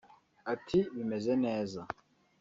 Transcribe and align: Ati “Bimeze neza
Ati 0.53 0.79
“Bimeze 0.95 1.33
neza 1.45 1.79